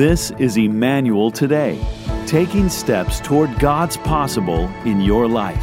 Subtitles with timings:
[0.00, 1.78] This is Emmanuel Today,
[2.26, 5.62] taking steps toward God's possible in your life.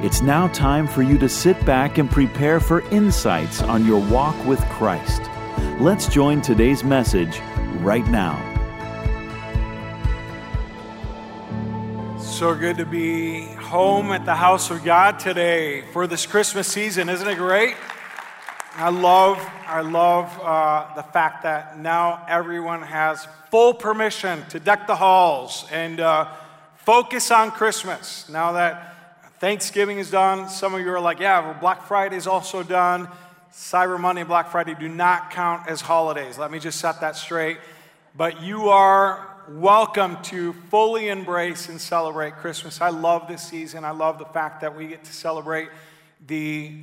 [0.00, 4.36] It's now time for you to sit back and prepare for insights on your walk
[4.46, 5.22] with Christ.
[5.80, 7.40] Let's join today's message
[7.80, 8.38] right now.
[12.20, 17.08] So good to be home at the house of God today for this Christmas season.
[17.08, 17.74] Isn't it great?
[18.80, 24.86] I love, I love uh, the fact that now everyone has full permission to deck
[24.86, 26.28] the halls and uh,
[26.76, 28.28] focus on Christmas.
[28.28, 32.28] Now that Thanksgiving is done, some of you are like, yeah, well, Black Friday is
[32.28, 33.08] also done.
[33.52, 36.38] Cyber Monday and Black Friday do not count as holidays.
[36.38, 37.58] Let me just set that straight.
[38.16, 42.80] But you are welcome to fully embrace and celebrate Christmas.
[42.80, 43.84] I love this season.
[43.84, 45.68] I love the fact that we get to celebrate
[46.28, 46.74] the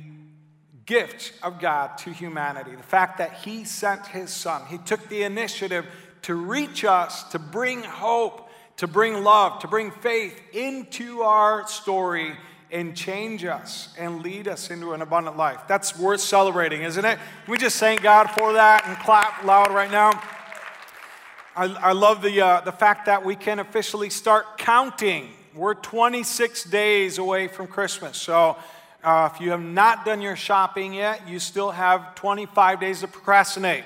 [0.86, 2.74] gift of God to humanity.
[2.74, 5.86] The fact that He sent His Son, He took the initiative
[6.22, 12.36] to reach us, to bring hope, to bring love, to bring faith into our story
[12.70, 15.60] and change us and lead us into an abundant life.
[15.68, 17.18] That's worth celebrating, isn't it?
[17.44, 20.10] Can we just thank God for that and clap loud right now?
[21.54, 25.30] I, I love the, uh, the fact that we can officially start counting.
[25.54, 28.18] We're 26 days away from Christmas.
[28.18, 28.56] So,
[29.06, 33.06] uh, if you have not done your shopping yet, you still have 25 days to
[33.06, 33.84] procrastinate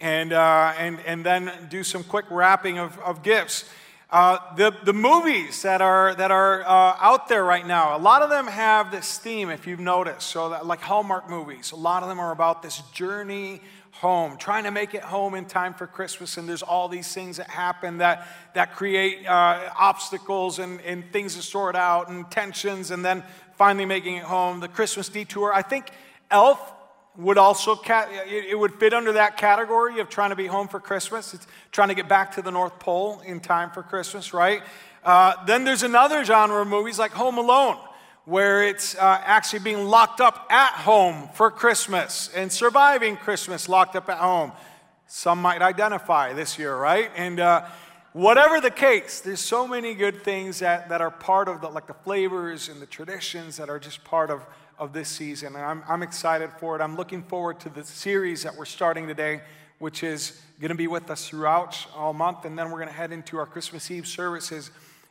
[0.00, 3.68] and, uh, and, and then do some quick wrapping of, of gifts.
[4.08, 8.22] Uh, the, the movies that are, that are uh, out there right now, a lot
[8.22, 10.28] of them have this theme, if you've noticed.
[10.28, 13.60] So, that, like Hallmark movies, a lot of them are about this journey
[14.00, 16.36] home, trying to make it home in time for Christmas.
[16.36, 21.36] And there's all these things that happen that, that create uh, obstacles and, and things
[21.36, 22.90] to sort out and tensions.
[22.90, 23.22] And then
[23.56, 24.60] finally making it home.
[24.60, 25.52] The Christmas detour.
[25.52, 25.90] I think
[26.30, 26.72] Elf
[27.16, 31.32] would also it would fit under that category of trying to be home for Christmas.
[31.32, 34.62] It's trying to get back to the North Pole in time for Christmas, right?
[35.04, 37.76] Uh, then there's another genre of movies like Home Alone,
[38.24, 43.94] where it's uh, actually being locked up at home for Christmas and surviving Christmas locked
[43.94, 44.50] up at home.
[45.06, 47.10] Some might identify this year, right?
[47.14, 47.66] And uh,
[48.14, 51.86] whatever the case, there's so many good things that, that are part of the, like
[51.86, 54.46] the flavors and the traditions that are just part of,
[54.78, 55.54] of this season.
[55.54, 56.80] And I'm, I'm excited for it.
[56.80, 59.42] I'm looking forward to the series that we're starting today,
[59.80, 62.44] which is going to be with us throughout all month.
[62.44, 64.70] And then we're going to head into our Christmas Eve services,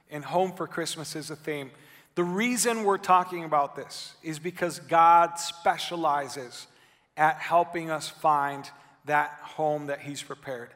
[0.09, 1.71] and Home for Christmas is a theme.
[2.15, 6.67] The reason we're talking about this is because God specializes
[7.17, 8.69] at helping us find
[9.05, 10.69] that home that He's prepared.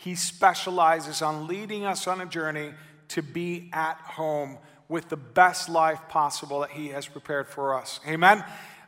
[0.00, 2.72] He specializes on leading us on a journey
[3.08, 4.56] to be at home
[4.88, 8.00] with the best life possible that He has prepared for us.
[8.08, 8.42] Amen.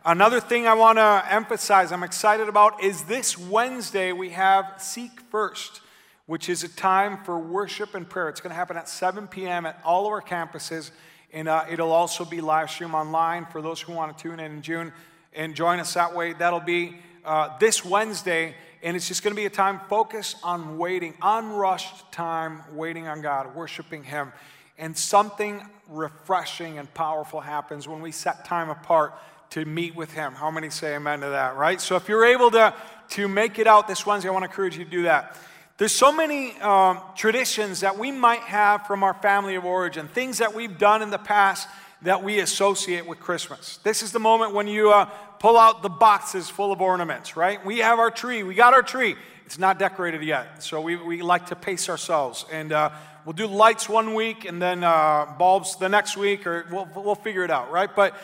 [0.07, 5.21] Another thing I want to emphasize, I'm excited about, is this Wednesday we have Seek
[5.31, 5.83] First,
[6.25, 8.31] which is a time for worship and prayer.
[8.31, 9.67] It's going to happen at 7 p.m.
[9.67, 10.93] at all of our campuses,
[11.31, 14.53] and uh, it'll also be live stream online for those who want to tune in
[14.53, 14.95] in June
[15.35, 16.33] and join us that way.
[16.33, 20.77] That'll be uh, this Wednesday and it's just going to be a time focused on
[20.77, 24.33] waiting, unrushed time waiting on God, worshiping Him.
[24.77, 29.15] And something refreshing and powerful happens when we set time apart
[29.51, 30.33] to meet with Him.
[30.33, 31.81] How many say amen to that, right?
[31.81, 32.75] So if you're able to,
[33.11, 35.37] to make it out this Wednesday, I want to encourage you to do that.
[35.79, 40.39] There's so many um, traditions that we might have from our family of origin, things
[40.39, 41.69] that we've done in the past
[42.03, 43.79] that we associate with Christmas.
[43.85, 45.05] This is the moment when you uh,
[45.39, 47.65] pull out the boxes full of ornaments, right?
[47.65, 49.17] We have our tree, we got our tree.
[49.47, 52.47] It's not decorated yet, so we, we like to pace ourselves.
[52.51, 52.91] And uh,
[53.25, 57.15] we'll do lights one week and then uh, bulbs the next week, or we'll, we'll
[57.15, 57.91] figure it out, right?
[57.95, 58.17] But,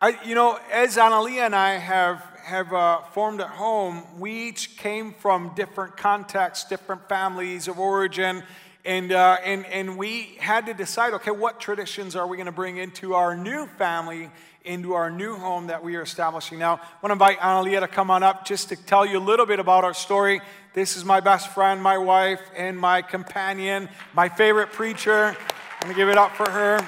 [0.00, 4.76] I, you know, as Analia and I have, have uh, formed at home, we each
[4.76, 8.42] came from different contexts, different families of origin,
[8.84, 12.52] and, uh, and, and we had to decide okay, what traditions are we going to
[12.52, 14.28] bring into our new family,
[14.64, 16.74] into our new home that we are establishing now?
[16.74, 19.46] I want to invite Analia to come on up just to tell you a little
[19.46, 20.40] bit about our story.
[20.74, 25.26] This is my best friend, my wife, and my companion, my favorite preacher.
[25.26, 26.80] I'm going to give it up for her.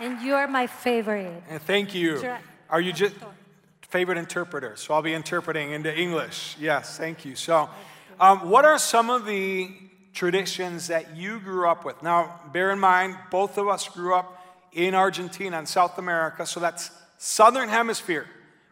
[0.00, 1.42] And you are my favorite.
[1.50, 2.36] And thank you.
[2.70, 3.14] Are you just
[3.88, 4.74] favorite interpreter?
[4.76, 6.56] So I'll be interpreting into English.
[6.58, 7.36] Yes, thank you.
[7.36, 7.68] So,
[8.18, 9.70] um, what are some of the
[10.12, 12.02] traditions that you grew up with?
[12.02, 14.38] Now, bear in mind, both of us grew up
[14.72, 18.26] in Argentina and South America, so that's Southern Hemisphere,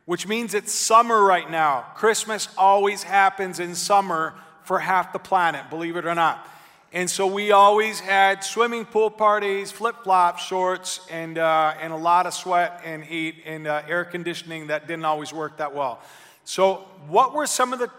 [0.06, 1.86] which means it's summer right now.
[1.94, 4.34] Christmas always happens in summer
[4.64, 6.46] for half the planet, believe it or not.
[6.92, 11.96] And so we always had swimming pool parties, flip flops, shorts, and, uh, and a
[11.96, 16.00] lot of sweat and heat and uh, air conditioning that didn't always work that well.
[16.44, 17.90] So, what were some of the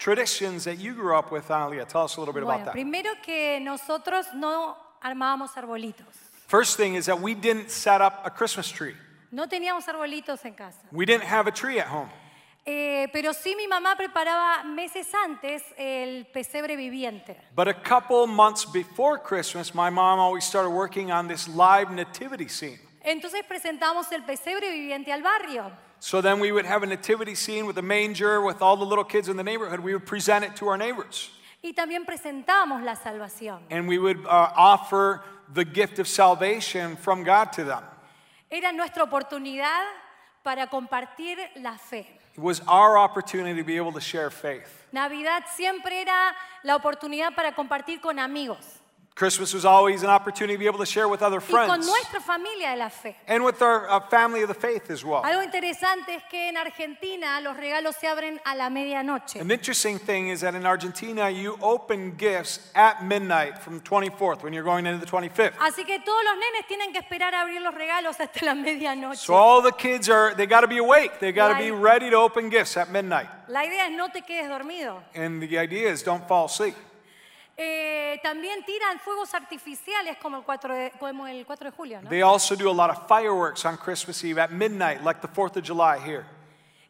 [0.00, 1.86] traditions that you grew up with, Analia?
[1.86, 2.72] Tell us a little bit about Bueno, that.
[2.72, 6.06] primero que nosotros no armábamos arbolitos.
[6.48, 8.94] First thing is that we didn't set up a Christmas tree.
[9.30, 10.78] No teníamos arbolitos en casa.
[10.90, 12.10] We didn't have a tree at home.
[12.66, 17.36] Eh, pero sí mi mamá preparaba meses antes el pesebre viviente.
[17.54, 22.48] But a couple months before Christmas, my mom always started working on this live nativity
[22.48, 22.78] scene.
[23.02, 25.70] Entonces presentamos el pesebre viviente al barrio.
[26.00, 29.04] So then we would have a nativity scene with a manger with all the little
[29.04, 29.80] kids in the neighborhood.
[29.80, 31.30] We would present it to our neighbors.
[31.62, 33.60] Y también presentamos la salvación.
[33.70, 37.82] And we would uh, offer the gift of salvation from God to them.
[38.50, 39.84] Era nuestra oportunidad
[40.42, 42.06] para compartir la fe.
[42.34, 44.86] It was our opportunity to be able to share faith.
[44.92, 48.79] Navidad siempre era la oportunidad para compartir con amigos
[49.14, 51.86] Christmas was always an opportunity to be able to share with other y con friends
[51.86, 53.14] nuestra familia de la fe.
[53.26, 55.22] and with our uh, family of the faith as well.
[55.22, 59.40] Algo interesante es que en Argentina los regalos se abren a la medianoche.
[59.40, 64.42] An interesting thing is that in Argentina, you open gifts at midnight from the 24th
[64.42, 65.52] when you're going into the 25th.
[65.58, 69.16] Así que todos los nenes tienen que esperar a abrir los regalos hasta la medianoche.
[69.18, 71.20] So all the kids are, they got to be awake.
[71.20, 73.28] They got to be ready to open gifts at midnight.
[73.48, 75.02] La idea es no te quedes dormido.
[75.14, 76.74] And the idea is don't fall asleep.
[77.62, 82.08] Eh, también tiran fuegos artificiales como el 4 de, como el 4 de julio, ¿no?
[82.08, 85.58] They also do a lot of fireworks on Christmas Eve at midnight, like the 4th
[85.58, 86.24] of July here.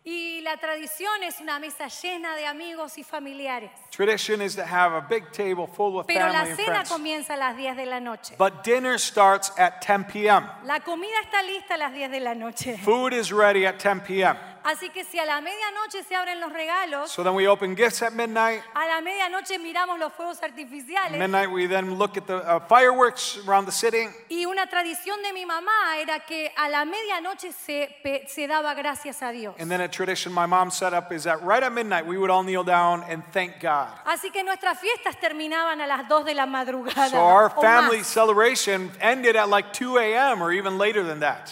[0.05, 3.71] Y la tradición es una mesa llena de amigos y familiares.
[3.91, 6.89] Tradition is to have a big table full of Pero la family and cena friends.
[6.89, 8.37] comienza a las 10 de la noche.
[8.39, 10.47] But dinner starts at 10 p.m.
[10.65, 12.79] La comida está lista a las 10 de la noche.
[12.79, 14.37] Food is ready at 10 p.m.
[14.65, 18.03] Así que si a la medianoche se abren los regalos, So then we open gifts
[18.03, 18.63] at midnight.
[18.75, 21.19] a la medianoche miramos los fuegos artificiales.
[21.19, 24.09] Midnight, we then look at the uh, fireworks around the city.
[24.29, 28.75] Y una tradición de mi mamá era que a la medianoche se, pe- se daba
[28.75, 29.55] gracias a Dios.
[29.59, 32.31] And then a tradition my mom set up is that right at midnight, we would
[32.31, 33.89] all kneel down and thank God.
[34.05, 37.09] Así que nuestras fiestas terminaban a las 2 de la madrugada.
[37.11, 38.05] So our o family más.
[38.07, 40.43] celebration ended at like 2 a.m.
[40.43, 41.51] or even later than that.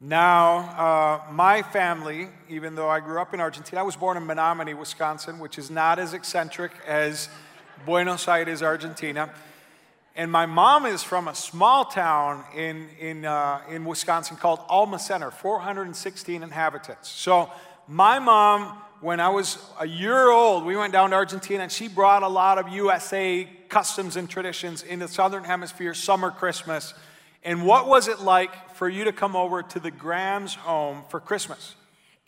[0.00, 0.58] Now,
[1.26, 4.78] uh, my family, even though I grew up in Argentina, I was born in Menomonie,
[4.78, 7.28] Wisconsin, which is not as eccentric as
[7.84, 9.28] Buenos Aires, Argentina.
[10.14, 15.00] And my mom is from a small town in, in, uh, in Wisconsin called Alma
[15.00, 17.08] Center, 416 inhabitants.
[17.08, 17.50] So,
[17.88, 21.88] my mom, when I was a year old, we went down to Argentina and she
[21.88, 26.94] brought a lot of USA customs and traditions in the Southern Hemisphere, summer Christmas.
[27.48, 31.18] And what was it like for you to come over to the Graham's home for
[31.18, 31.76] Christmas?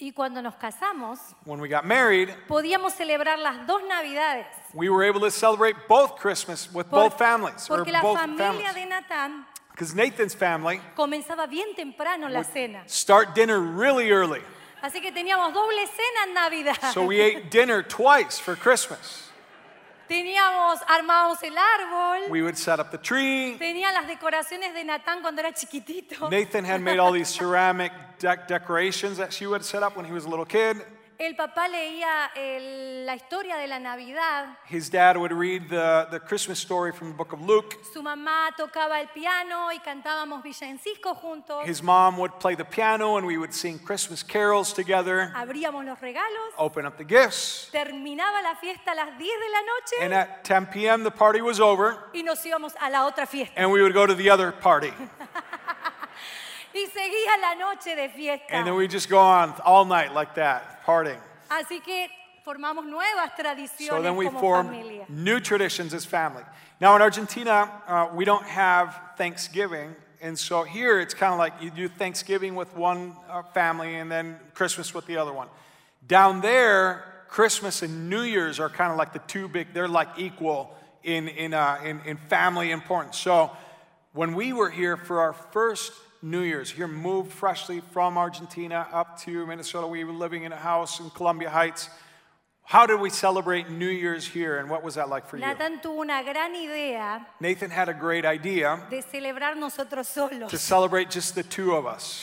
[0.01, 4.47] Y cuando nos casamos, When we got married, podíamos celebrar las dos Navidades.
[4.73, 7.69] we were able to celebrate both Christmas with Por- both families.
[7.69, 8.75] or porque la both familia families.
[8.75, 12.81] de Natán Because Nathan's family comenzaba bien temprano la cena.
[12.87, 14.41] start dinner really early.
[14.83, 16.93] Así que teníamos doble cena en Navidad.
[16.95, 19.30] So we ate dinner twice for Christmas.
[20.11, 22.29] Teníamos, armábamos el árbol.
[22.31, 23.57] We would set up the tree.
[23.61, 26.29] Tenía las decoraciones de Natán cuando era chiquitito.
[26.29, 30.12] Nathan had made all these ceramic dec- decorations that she would set up when he
[30.12, 30.79] was a little kid.
[31.21, 34.57] El papá leía el- la historia de la Navidad.
[34.71, 37.77] His dad would read the, the Christmas story from the book of Luke.
[37.93, 41.67] Su mamá tocaba el piano y cantábamos villancicos juntos.
[41.69, 46.00] His mom would play the piano and we would sing Christmas carols together, Abríamos los
[46.00, 46.55] regalos.
[46.57, 47.69] open up the gifts.
[47.71, 51.43] Terminaba la fiesta a las 10 de la noche And at 10 p.m., the party
[51.43, 53.53] was over y nos íbamos a la otra fiesta.
[53.61, 54.95] and we would go to the other party.
[56.75, 58.50] Y seguía la noche de fiesta.
[58.50, 61.19] And then we just go on all night like that, partying.
[61.50, 62.07] Así que
[62.47, 65.05] formamos nuevas So tradiciones then we como form familia.
[65.09, 66.45] new traditions as family.
[66.81, 69.95] Now in Argentina, uh, we don't have Thanksgiving.
[70.23, 74.11] And so here it's kind of like you do Thanksgiving with one uh, family and
[74.11, 75.49] then Christmas with the other one.
[76.07, 80.19] Down there, Christmas and New Year's are kind of like the two big, they're like
[80.19, 83.17] equal in, in, uh, in, in family importance.
[83.19, 83.50] So
[84.12, 89.19] when we were here for our first New Year's, here moved freshly from Argentina up
[89.23, 91.89] to Minnesota, we were living in a house in Columbia Heights.
[92.62, 95.45] How did we celebrate New Year's here, and what was that like for you?
[95.45, 100.50] Natán tuvo una gran idea Nathan had a great idea de celebrar nosotros solos.
[100.50, 102.23] to celebrate just the two of us.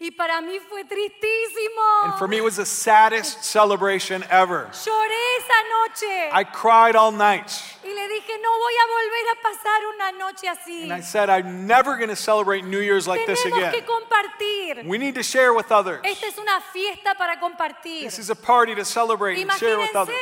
[0.00, 2.04] Y para mí fue tristísimo.
[2.04, 4.70] And for me, it was the saddest celebration ever.
[4.72, 6.30] Lloré esa noche.
[6.32, 7.50] I cried all night.
[7.82, 10.84] y le dije, no voy a volver a pasar una noche así.
[10.84, 13.72] And I said, I'm never going to celebrate New Year's like this Tenemos again.
[13.72, 14.86] que compartir.
[14.86, 16.00] We need to share with others.
[16.04, 18.04] Esta es una fiesta para compartir.
[18.04, 20.14] This is a party to celebrate and share with others.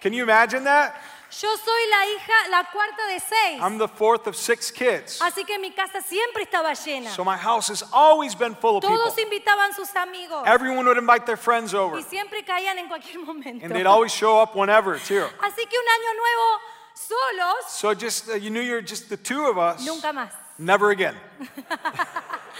[0.00, 0.94] Can you imagine that?
[1.30, 3.60] Yo soy la hija, la cuarta de seis.
[3.60, 5.20] I'm the fourth of six kids.
[5.20, 7.10] Así que mi casa siempre estaba llena.
[7.10, 8.96] So my house has always been full of people.
[8.96, 10.44] Todos invitaban sus amigos.
[10.46, 11.96] Everyone would invite their friends over.
[11.96, 13.62] Y siempre caían en cualquier momento.
[13.64, 15.26] And they'd always show up whenever, too.
[15.42, 16.60] Así que un año nuevo
[16.94, 19.84] solos, So just, uh, you knew you're just the two of us.
[19.84, 20.30] nunca más.
[20.58, 21.14] Never again.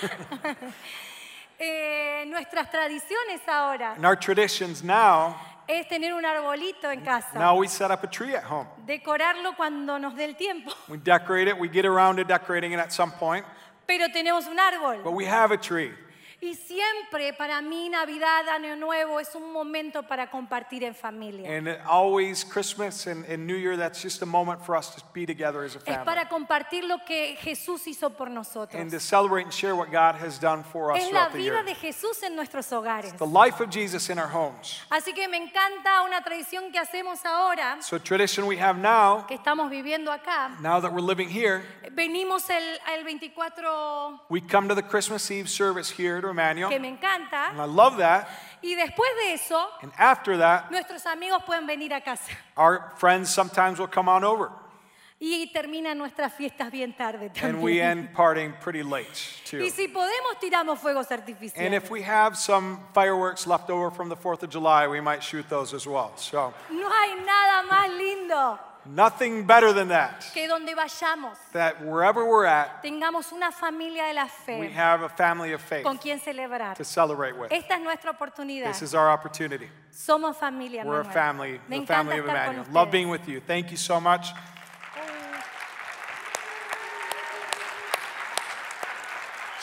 [1.61, 5.35] Eh, nuestras tradiciones ahora And our traditions now,
[5.69, 8.67] es tener un arbolito en casa, now we set up a tree at home.
[8.87, 10.73] decorarlo cuando nos dé el tiempo.
[10.89, 11.59] We decorate it.
[11.59, 13.45] We get around to decorating it at some point.
[13.87, 15.03] Pero tenemos un árbol.
[15.05, 15.93] But we have a tree.
[16.41, 21.51] Y siempre para mí Navidad, Año Nuevo es un momento para compartir en familia.
[21.51, 25.03] And it always, Christmas and, and New Year, that's just a moment for us to
[25.13, 26.05] be together as a Es family.
[26.05, 28.81] para compartir lo que Jesús hizo por nosotros.
[28.81, 31.39] And to celebrate and share what God has done for us Es la throughout the
[31.39, 31.65] vida year.
[31.65, 33.13] de Jesús en nuestros hogares.
[33.19, 34.79] The life of Jesus in our homes.
[34.91, 39.27] Así que me encanta una tradición que hacemos ahora, So, a tradition we have now,
[39.27, 40.57] que estamos viviendo acá.
[40.61, 45.49] now that we're living here, Venimos el, el 24, we come to the Christmas Eve
[45.49, 46.69] service here at Emmanuel.
[46.71, 48.27] que me encanta, And I love that.
[48.63, 52.33] y después de eso, And after that, nuestros amigos pueden venir a casa.
[52.57, 54.51] our friends sometimes will come on over.
[55.21, 57.83] Y terminan nuestras fiestas bien tarde And we también.
[57.91, 59.09] end partying pretty late,
[59.45, 59.59] too.
[59.65, 61.73] Y si podemos, tiramos fuegos And artificiales.
[61.73, 65.49] if we have some fireworks left over from the 4th of July, we might shoot
[65.49, 66.13] those as well.
[66.17, 70.25] So, No hay nada más lindo nothing better than that.
[70.33, 74.29] que donde vayamos That wherever we're at, tengamos una familia de la we
[74.69, 76.75] fe have a family of faith con quien celebrar.
[76.77, 77.53] to celebrate with.
[77.53, 78.67] Esta es nuestra oportunidad.
[78.67, 79.69] This is our opportunity.
[79.93, 80.85] Somos familia.
[80.85, 82.65] We're a family, Me the family of Emmanuel.
[82.73, 83.41] Love being with you.
[83.41, 84.33] Thank you so much.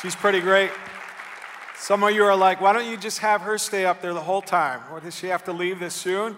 [0.01, 0.71] She's pretty great.
[1.77, 4.21] Some of you are like, why don't you just have her stay up there the
[4.21, 4.81] whole time?
[4.91, 6.37] Or does she have to leave this soon?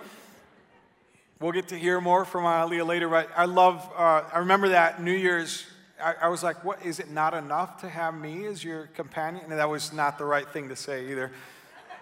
[1.39, 5.03] We'll get to hear more from Leah later, but I love, uh, I remember that
[5.03, 5.67] New Year's,
[6.03, 9.44] I, I was like, what, is it not enough to have me as your companion?
[9.48, 11.32] And that was not the right thing to say either.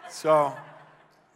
[0.10, 0.54] So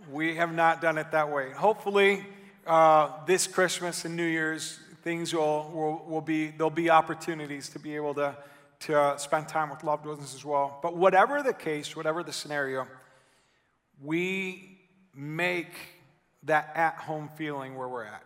[0.10, 1.52] we have not done it that way.
[1.52, 2.26] Hopefully,
[2.66, 7.80] uh, this Christmas and New Year's, things will, will, will be, there'll be opportunities to
[7.80, 8.34] be able to,
[8.80, 10.80] to uh, spend time with loved ones as well.
[10.82, 12.88] But whatever the case, whatever the scenario,
[14.02, 14.78] we
[15.14, 15.74] make
[16.44, 18.24] that at home feeling where we're at.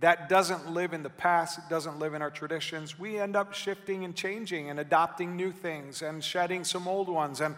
[0.00, 2.98] That doesn't live in the past, it doesn't live in our traditions.
[2.98, 7.40] We end up shifting and changing and adopting new things and shedding some old ones.
[7.40, 7.56] And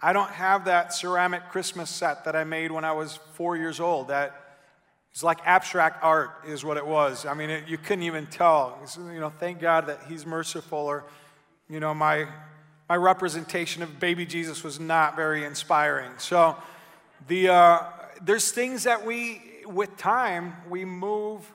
[0.00, 3.80] I don't have that ceramic Christmas set that I made when I was four years
[3.80, 4.08] old.
[4.08, 4.48] That
[5.12, 7.24] it's like abstract art, is what it was.
[7.26, 8.78] I mean, it, you couldn't even tell.
[8.82, 10.78] It's, you know, thank God that He's merciful.
[10.78, 11.04] Or,
[11.68, 12.26] you know, my
[12.88, 16.10] my representation of baby Jesus was not very inspiring.
[16.18, 16.56] So,
[17.26, 17.82] the uh,
[18.22, 21.50] there's things that we, with time, we move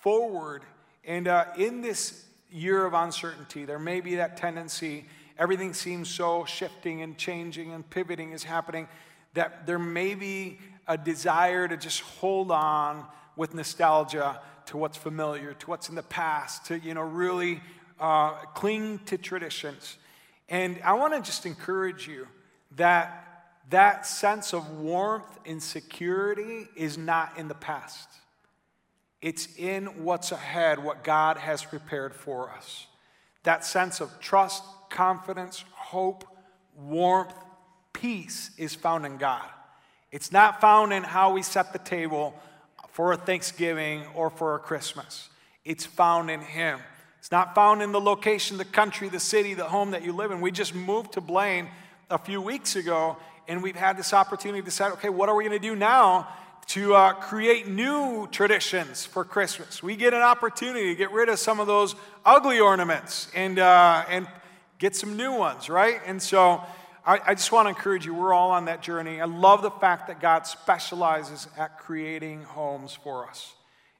[0.00, 0.62] forward.
[1.04, 5.04] And uh, in this year of uncertainty, there may be that tendency.
[5.38, 8.88] Everything seems so shifting and changing and pivoting is happening
[9.34, 13.04] that there may be a desire to just hold on
[13.36, 17.60] with nostalgia to what's familiar, to what's in the past, to you know really
[18.00, 19.96] uh, cling to traditions.
[20.48, 22.26] And I want to just encourage you
[22.76, 23.27] that
[23.70, 28.08] that sense of warmth and security is not in the past.
[29.20, 32.86] It's in what's ahead, what God has prepared for us.
[33.42, 36.24] That sense of trust, confidence, hope,
[36.76, 37.34] warmth,
[37.92, 39.44] peace is found in God.
[40.12, 42.34] It's not found in how we set the table
[42.90, 45.28] for a Thanksgiving or for a Christmas.
[45.64, 46.80] It's found in Him.
[47.18, 50.30] It's not found in the location, the country, the city, the home that you live
[50.30, 50.40] in.
[50.40, 51.68] We just moved to Blaine
[52.10, 53.16] a few weeks ago,
[53.48, 56.28] and we've had this opportunity to decide okay, what are we going to do now
[56.68, 59.82] to uh, create new traditions for Christmas?
[59.82, 64.04] We get an opportunity to get rid of some of those ugly ornaments and, uh,
[64.08, 64.28] and
[64.78, 66.00] get some new ones, right?
[66.06, 66.62] And so
[67.06, 69.18] I, I just want to encourage you, we're all on that journey.
[69.20, 73.54] I love the fact that God specializes at creating homes for us.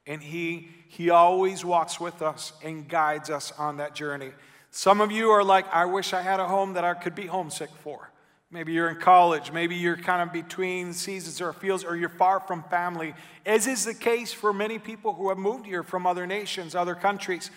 [0.07, 4.33] And he, he always walks with us and guides us on that journey.
[4.71, 7.27] Some of you are like, I wish I had a home that I could be
[7.27, 8.11] homesick for.
[8.51, 12.41] Maybe you're in college, maybe you're kind of between seasons or fields, or you're far
[12.41, 13.15] from family,
[13.45, 16.95] as is the case for many people who have moved here from other nations, other
[16.95, 17.51] countries.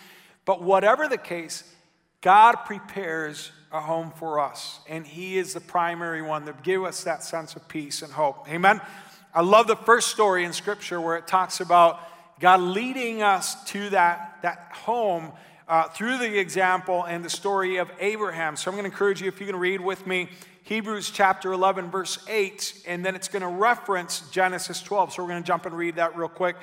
[0.44, 1.64] But whatever the case,
[2.20, 7.04] God prepares a home for us, and He is the primary one that give us
[7.04, 8.46] that sense of peace and hope.
[8.50, 8.78] Amen.
[9.34, 12.00] I love the first story in Scripture where it talks about
[12.38, 15.32] God leading us to that, that home
[15.66, 18.56] uh, through the example and the story of Abraham.
[18.56, 20.28] So I'm going to encourage you, if you can read with me,
[20.64, 25.12] Hebrews chapter 11, verse 8, and then it's going to reference Genesis 12.
[25.12, 26.56] So we're going to jump and read that real quick.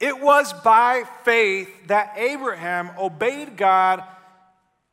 [0.00, 4.02] It was by faith that Abraham obeyed God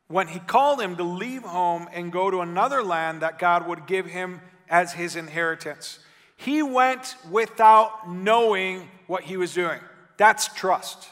[0.07, 3.87] when he called him to leave home and go to another land that God would
[3.87, 5.99] give him as his inheritance.
[6.37, 9.79] He went without knowing what he was doing.
[10.17, 11.07] That's trust.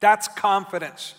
[0.00, 1.14] That's confidence.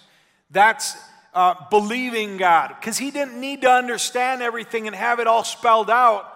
[0.51, 0.97] That's
[1.33, 2.75] uh, believing God.
[2.79, 6.29] Because he didn't need to understand everything and have it all spelled out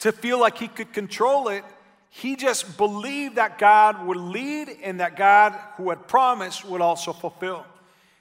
[0.00, 1.64] to feel like he could control it.
[2.10, 7.12] He just believed that God would lead and that God, who had promised, would also
[7.12, 7.64] fulfill.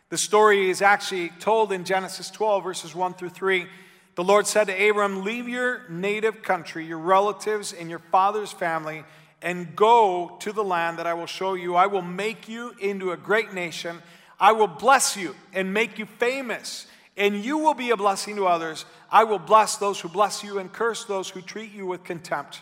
[0.09, 3.67] The story is actually told in Genesis 12, verses 1 through 3.
[4.15, 9.03] The Lord said to Abram, Leave your native country, your relatives, and your father's family,
[9.41, 11.75] and go to the land that I will show you.
[11.75, 14.01] I will make you into a great nation.
[14.39, 18.47] I will bless you and make you famous, and you will be a blessing to
[18.47, 18.85] others.
[19.11, 22.61] I will bless those who bless you and curse those who treat you with contempt.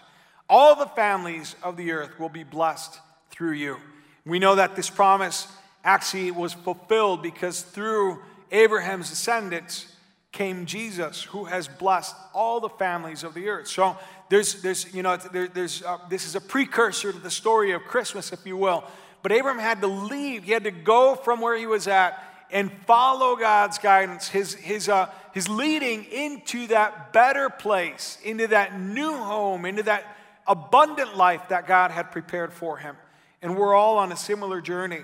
[0.50, 3.78] All the families of the earth will be blessed through you.
[4.26, 5.48] We know that this promise
[5.84, 8.20] actually was fulfilled because through
[8.52, 9.94] Abraham's descendants
[10.32, 13.68] came Jesus, who has blessed all the families of the earth.
[13.68, 13.98] So
[14.30, 17.84] there's, there's you know, there, there's, uh, this is a precursor to the story of
[17.84, 18.84] Christmas, if you will.
[19.24, 22.72] But Abraham had to leave, he had to go from where he was at and
[22.86, 29.16] follow God's guidance, his, his, uh, his leading into that better place, into that new
[29.16, 30.16] home, into that
[30.48, 32.96] abundant life that God had prepared for him.
[33.42, 35.02] And we're all on a similar journey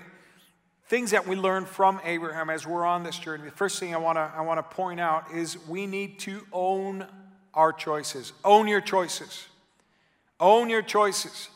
[0.86, 3.44] things that we learn from Abraham as we're on this journey.
[3.44, 6.46] The first thing I want to I want to point out is we need to
[6.52, 7.06] own
[7.54, 8.32] our choices.
[8.44, 9.46] Own your choices.
[10.40, 11.48] Own your choices.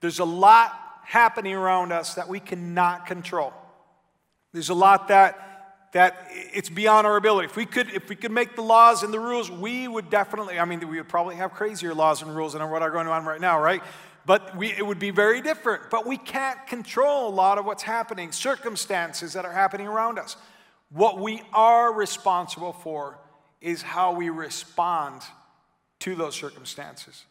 [0.00, 3.52] There's a lot happening around us that we cannot control.
[4.52, 5.42] There's a lot that
[5.92, 7.46] that it's beyond our ability.
[7.46, 10.58] If we could if we could make the laws and the rules, we would definitely
[10.58, 13.24] I mean we would probably have crazier laws and rules than what are going on
[13.24, 13.82] right now, right?
[14.26, 15.84] but we, it would be very different.
[15.88, 20.36] But we can't control a lot of what's happening, circumstances that are happening around us.
[20.90, 23.18] What we are responsible for
[23.60, 25.22] is how we respond
[26.00, 27.24] to those circumstances,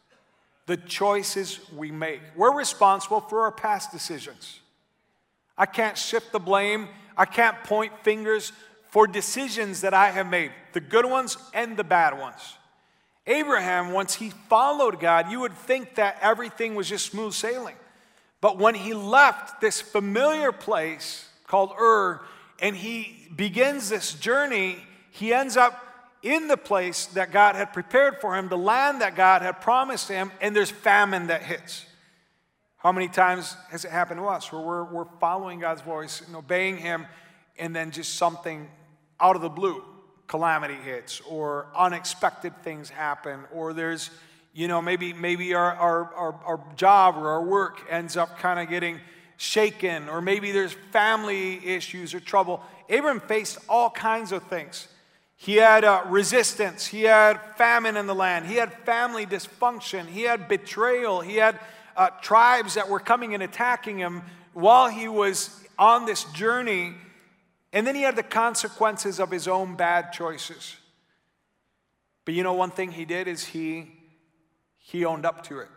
[0.66, 2.22] the choices we make.
[2.36, 4.60] We're responsible for our past decisions.
[5.58, 8.52] I can't shift the blame, I can't point fingers
[8.90, 12.58] for decisions that I have made, the good ones and the bad ones.
[13.28, 17.76] Abraham, once he followed God, you would think that everything was just smooth sailing.
[18.42, 22.22] But when he left this familiar place called Ur
[22.60, 24.78] and he begins this journey,
[25.10, 25.85] he ends up
[26.26, 30.10] in the place that God had prepared for him, the land that God had promised
[30.10, 31.86] him, and there's famine that hits.
[32.78, 36.36] How many times has it happened to us where we're, we're following God's voice and
[36.36, 37.08] obeying Him,
[37.58, 38.68] and then just something
[39.20, 39.84] out of the blue
[40.28, 44.10] calamity hits or unexpected things happen or there's
[44.54, 48.60] you know maybe maybe our, our, our, our job or our work ends up kind
[48.60, 49.00] of getting
[49.38, 52.60] shaken or maybe there's family issues or trouble
[52.90, 54.88] abram faced all kinds of things
[55.38, 60.22] he had uh, resistance he had famine in the land he had family dysfunction he
[60.22, 61.60] had betrayal he had
[61.96, 64.22] uh, tribes that were coming and attacking him
[64.54, 66.94] while he was on this journey
[67.76, 70.78] and then he had the consequences of his own bad choices.
[72.24, 73.92] But you know, one thing he did is he,
[74.78, 75.68] he owned up to it.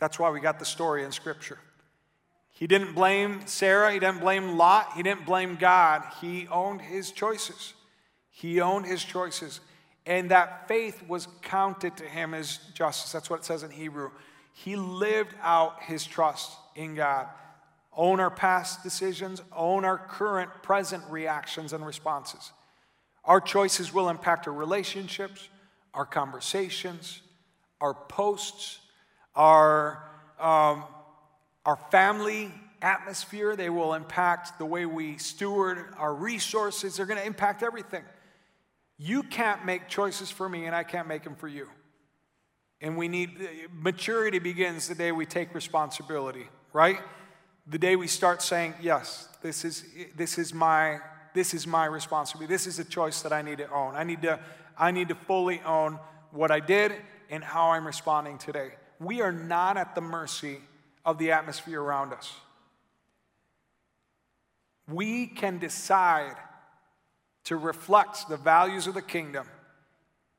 [0.00, 1.60] That's why we got the story in Scripture.
[2.50, 6.02] He didn't blame Sarah, he didn't blame Lot, he didn't blame God.
[6.20, 7.74] He owned his choices.
[8.30, 9.60] He owned his choices.
[10.06, 13.12] And that faith was counted to him as justice.
[13.12, 14.10] That's what it says in Hebrew.
[14.52, 17.26] He lived out his trust in God
[17.92, 22.52] own our past decisions, own our current, present reactions and responses.
[23.24, 25.48] Our choices will impact our relationships,
[25.92, 27.20] our conversations,
[27.80, 28.78] our posts,
[29.34, 30.02] our,
[30.38, 30.84] um,
[31.66, 33.56] our family atmosphere.
[33.56, 36.96] They will impact the way we steward our resources.
[36.96, 38.04] They're going to impact everything.
[39.00, 41.66] You can't make choices for me, and I can't make them for you.
[42.80, 43.30] And we need
[43.72, 46.98] maturity begins the day we take responsibility, right?
[47.70, 49.84] the day we start saying, yes, this is,
[50.16, 50.98] this is, my,
[51.34, 52.52] this is my responsibility.
[52.52, 53.94] This is a choice that I need to own.
[53.94, 54.40] I need to,
[54.76, 55.98] I need to fully own
[56.32, 56.92] what I did
[57.30, 58.70] and how I'm responding today.
[58.98, 60.58] We are not at the mercy
[61.04, 62.32] of the atmosphere around us.
[64.88, 66.34] We can decide
[67.50, 69.44] to reflect the values of the kingdom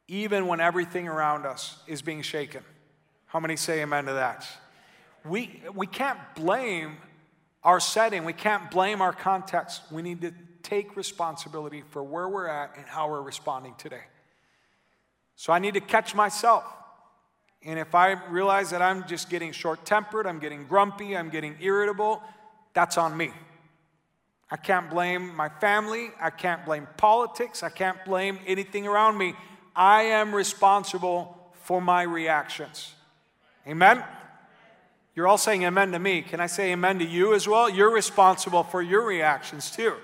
[0.07, 2.63] even when everything around us is being shaken.
[3.25, 4.47] How many say amen to that?
[5.25, 6.95] We, we can't blame
[7.65, 8.23] our setting.
[8.23, 9.81] We can't blame our context.
[9.91, 10.31] We need to
[10.63, 14.03] take responsibility for where we're at and how we're responding today.
[15.35, 16.63] So I need to catch myself.
[17.61, 21.57] And if I realize that I'm just getting short tempered, I'm getting grumpy, I'm getting
[21.59, 22.23] irritable,
[22.73, 23.33] that's on me.
[24.51, 26.09] I can't blame my family.
[26.19, 27.63] I can't blame politics.
[27.63, 29.33] I can't blame anything around me.
[29.73, 32.93] I am responsible for my reactions.
[33.65, 34.03] Amen?
[35.15, 36.21] You're all saying amen to me.
[36.21, 37.69] Can I say amen to you as well?
[37.69, 39.95] You're responsible for your reactions too.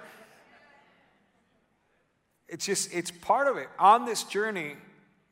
[2.48, 3.68] It's just, it's part of it.
[3.78, 4.76] On this journey,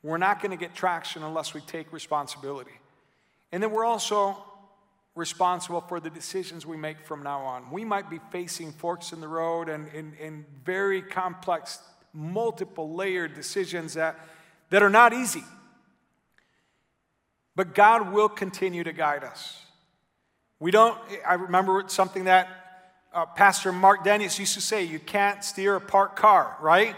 [0.04, 2.72] we're not going to get traction unless we take responsibility.
[3.52, 4.38] And then we're also
[5.16, 7.72] responsible for the decisions we make from now on.
[7.72, 11.80] We might be facing forks in the road and, and, and very complex,
[12.14, 14.20] multiple layered decisions that,
[14.70, 15.44] that are not easy.
[17.56, 19.62] But God will continue to guide us.
[20.60, 22.50] We don't, I remember something that
[23.14, 26.96] uh, Pastor Mark Dennis used to say you can't steer a parked car, right?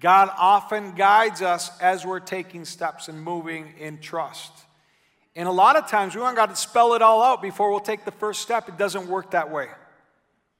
[0.00, 4.52] God often guides us as we're taking steps and moving in trust.
[5.36, 7.80] And a lot of times we want God to spell it all out before we'll
[7.80, 8.68] take the first step.
[8.68, 9.68] It doesn't work that way.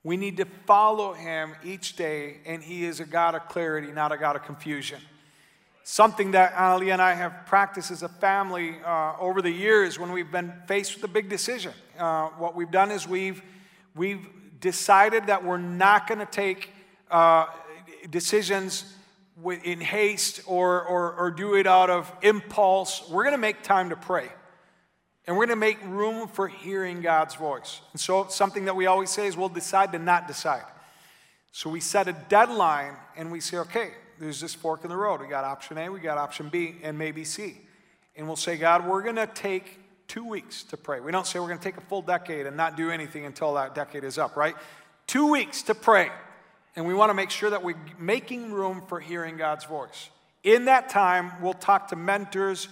[0.03, 4.13] We need to follow Him each day, and He is a God of clarity, not
[4.13, 5.01] a God of confusion.
[5.85, 10.13] Something that Ali and I have practiced as a family uh, over the years when
[10.13, 11.73] we've been faced with a big decision.
[11.99, 13.43] Uh, what we've done is we've,
[13.95, 14.27] we've
[14.61, 16.71] decided that we're not going to take
[17.11, 17.47] uh,
[18.11, 18.95] decisions
[19.63, 23.09] in haste or, or, or do it out of impulse.
[23.09, 24.29] We're going to make time to pray.
[25.27, 27.81] And we're going to make room for hearing God's voice.
[27.93, 30.65] And so, something that we always say is we'll decide to not decide.
[31.53, 35.21] So, we set a deadline and we say, okay, there's this fork in the road.
[35.21, 37.57] We got option A, we got option B, and maybe C.
[38.17, 41.01] And we'll say, God, we're going to take two weeks to pray.
[41.01, 43.55] We don't say we're going to take a full decade and not do anything until
[43.55, 44.55] that decade is up, right?
[45.07, 46.11] Two weeks to pray.
[46.77, 50.11] And we want to make sure that we're making room for hearing God's voice.
[50.43, 52.69] In that time, we'll talk to mentors,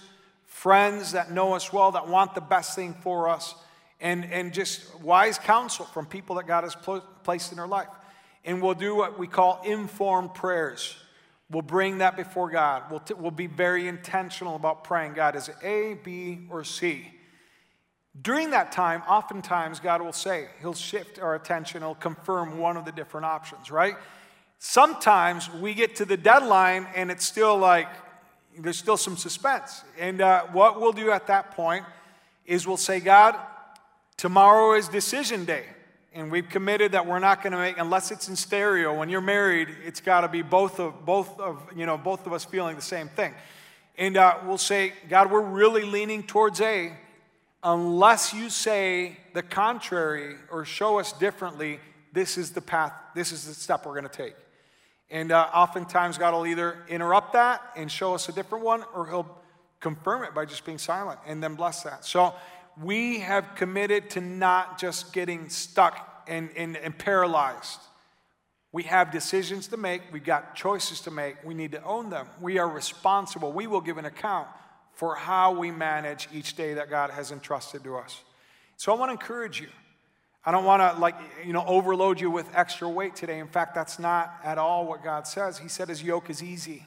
[0.53, 3.55] friends that know us well, that want the best thing for us,
[3.99, 7.89] and, and just wise counsel from people that God has pl- placed in our life.
[8.45, 10.95] And we'll do what we call informed prayers.
[11.49, 12.83] We'll bring that before God.
[12.91, 17.11] We'll, t- we'll be very intentional about praying God, is it A, B, or C?
[18.21, 22.85] During that time, oftentimes God will say, He'll shift our attention, He'll confirm one of
[22.85, 23.95] the different options, right?
[24.59, 27.87] Sometimes we get to the deadline and it's still like,
[28.59, 29.83] there's still some suspense.
[29.99, 31.85] And uh, what we'll do at that point
[32.45, 33.35] is we'll say, God,
[34.17, 35.65] tomorrow is decision day.
[36.13, 38.93] And we've committed that we're not going to make, unless it's in stereo.
[38.95, 42.33] When you're married, it's got to be both of both of you know both of
[42.33, 43.33] us feeling the same thing.
[43.97, 46.93] And uh, we'll say, God, we're really leaning towards A.
[47.63, 51.79] Unless you say the contrary or show us differently,
[52.11, 52.93] this is the path.
[53.15, 54.35] This is the step we're going to take.
[55.13, 59.05] And uh, oftentimes, God will either interrupt that and show us a different one, or
[59.05, 59.37] He'll
[59.79, 62.03] confirm it by just being silent and then bless that.
[62.03, 62.33] So
[62.81, 67.79] we have committed to not just getting stuck and, and, and paralyzed.
[68.71, 72.27] We have decisions to make, we've got choices to make, we need to own them.
[72.41, 73.51] We are responsible.
[73.51, 74.47] We will give an account
[74.93, 78.21] for how we manage each day that God has entrusted to us.
[78.77, 79.67] So I want to encourage you
[80.45, 83.39] I don't want to like you know overload you with extra weight today.
[83.39, 85.57] In fact, that's not at all what God says.
[85.57, 86.85] He said his yoke is easy.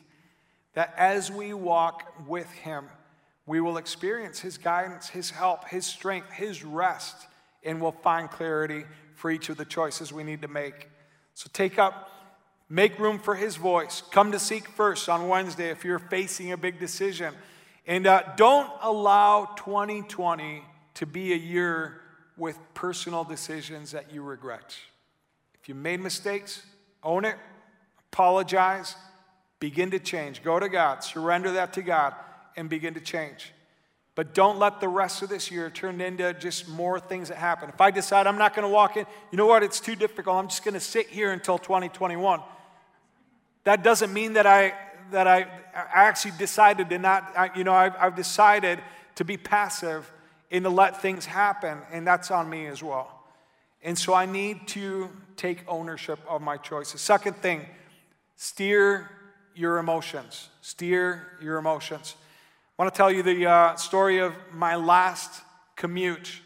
[0.75, 2.87] That as we walk with him,
[3.47, 7.29] we will experience his guidance, his help, his strength, his rest,
[7.65, 10.91] and we'll find clarity for each of the choices we need to make.
[11.33, 12.11] So take up
[12.69, 14.03] make room for his voice.
[14.11, 17.33] Come to seek first on Wednesday if you're facing a big decision.
[17.87, 20.63] And uh, don't allow 2020
[20.95, 22.01] to be a year
[22.37, 24.77] with personal decisions that you regret.
[25.61, 26.63] If you made mistakes,
[27.03, 27.37] own it,
[28.13, 28.95] apologize,
[29.59, 30.43] begin to change.
[30.43, 32.15] Go to God, surrender that to God,
[32.57, 33.53] and begin to change.
[34.15, 37.69] But don't let the rest of this year turn into just more things that happen.
[37.69, 39.63] If I decide I'm not going to walk in, you know what?
[39.63, 40.37] It's too difficult.
[40.37, 42.41] I'm just going to sit here until 2021.
[43.65, 44.73] That doesn't mean that I
[45.13, 45.43] that I,
[45.75, 47.33] I actually decided to not.
[47.37, 48.81] I, you know, I've, I've decided
[49.17, 50.11] to be passive
[50.51, 53.25] and to let things happen, and that's on me as well.
[53.83, 57.01] And so I need to take ownership of my choices.
[57.01, 57.67] Second thing,
[58.37, 59.11] steer
[59.55, 60.49] your emotions.
[60.61, 62.15] Steer your emotions.
[62.79, 65.43] I want to tell you the uh, story of my last
[65.77, 66.41] commute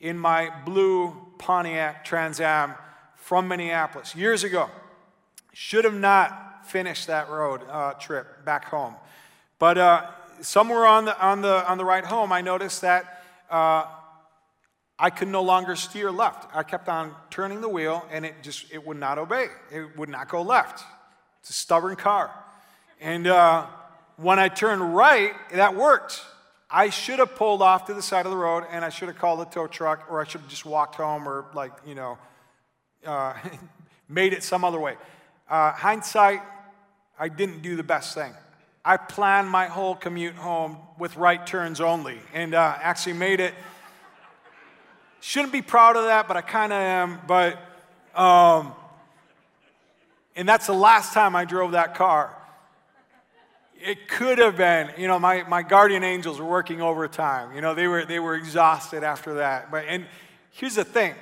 [0.00, 2.74] in my blue Pontiac Trans Am
[3.16, 4.68] from Minneapolis years ago.
[5.52, 8.94] Should have not finished that road uh, trip back home.
[9.58, 10.06] But uh,
[10.40, 13.21] somewhere on the, on, the, on the ride home, I noticed that
[13.52, 13.86] uh,
[14.98, 16.50] I could no longer steer left.
[16.54, 19.46] I kept on turning the wheel and it just it would not obey.
[19.70, 20.82] It would not go left.
[21.40, 22.30] It's a stubborn car.
[23.00, 23.66] And uh,
[24.16, 26.22] when I turned right, that worked.
[26.70, 29.18] I should have pulled off to the side of the road and I should have
[29.18, 32.16] called a tow truck or I should have just walked home or, like, you know,
[33.04, 33.34] uh,
[34.08, 34.96] made it some other way.
[35.50, 36.40] Uh, hindsight,
[37.18, 38.32] I didn't do the best thing.
[38.84, 43.54] I planned my whole commute home with right turns only and uh, actually made it.
[45.20, 47.20] Shouldn't be proud of that, but I kind of am.
[47.28, 47.58] But,
[48.16, 48.72] um,
[50.34, 52.36] and that's the last time I drove that car.
[53.80, 57.54] It could have been, you know, my, my guardian angels were working overtime.
[57.54, 59.70] You know, they were, they were exhausted after that.
[59.70, 60.06] But, and
[60.50, 61.14] here's the thing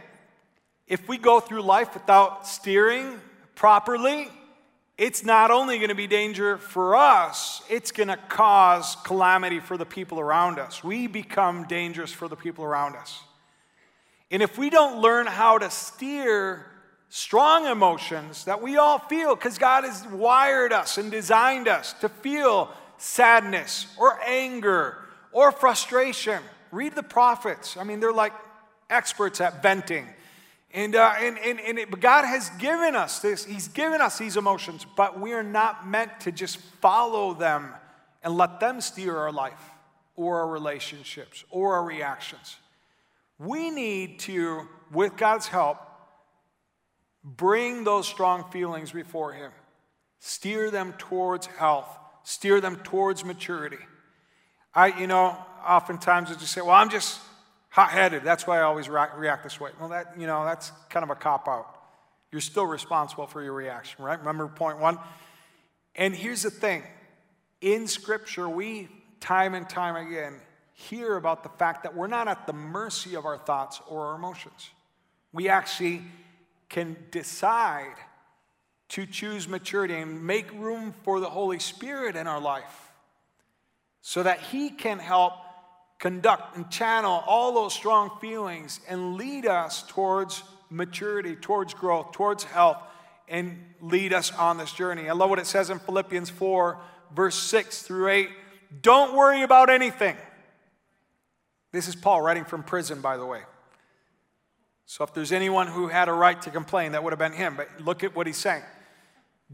[0.86, 3.20] if we go through life without steering
[3.54, 4.28] properly,
[5.00, 9.78] it's not only going to be danger for us, it's going to cause calamity for
[9.78, 10.84] the people around us.
[10.84, 13.18] We become dangerous for the people around us.
[14.30, 16.66] And if we don't learn how to steer
[17.08, 22.10] strong emotions that we all feel, because God has wired us and designed us to
[22.10, 24.98] feel sadness or anger
[25.32, 26.42] or frustration.
[26.72, 27.78] Read the prophets.
[27.78, 28.34] I mean, they're like
[28.90, 30.06] experts at venting.
[30.72, 34.36] And, uh, and, and, and it, God has given us this, He's given us these
[34.36, 37.74] emotions, but we are not meant to just follow them
[38.22, 39.70] and let them steer our life
[40.14, 42.56] or our relationships or our reactions.
[43.38, 45.78] We need to, with God's help,
[47.24, 49.50] bring those strong feelings before Him,
[50.20, 51.88] steer them towards health,
[52.22, 53.78] steer them towards maturity.
[54.72, 57.18] I, you know, oftentimes I just say, well, I'm just,
[57.70, 58.22] hot headed.
[58.22, 59.70] That's why I always react this way.
[59.80, 61.76] Well, that, you know, that's kind of a cop out.
[62.30, 64.18] You're still responsible for your reaction, right?
[64.18, 64.98] Remember point one?
[65.96, 66.82] And here's the thing
[67.60, 68.88] in Scripture, we
[69.20, 70.34] time and time again
[70.72, 74.16] hear about the fact that we're not at the mercy of our thoughts or our
[74.16, 74.70] emotions.
[75.32, 76.02] We actually
[76.68, 77.94] can decide
[78.88, 82.90] to choose maturity and make room for the Holy Spirit in our life
[84.00, 85.34] so that He can help
[86.00, 92.42] conduct and channel all those strong feelings and lead us towards maturity, towards growth, towards
[92.42, 92.78] health,
[93.28, 95.08] and lead us on this journey.
[95.08, 96.78] I love what it says in Philippians 4,
[97.14, 98.28] verse 6 through 8.
[98.82, 100.16] Don't worry about anything.
[101.70, 103.42] This is Paul writing from prison, by the way.
[104.86, 107.56] So if there's anyone who had a right to complain, that would have been him.
[107.56, 108.62] But look at what he's saying.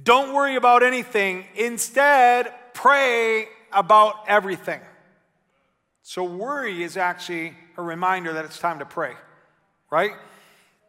[0.00, 1.44] Don't worry about anything.
[1.56, 4.80] Instead, pray about everything.
[6.08, 9.14] So, worry is actually a reminder that it's time to pray,
[9.90, 10.12] right?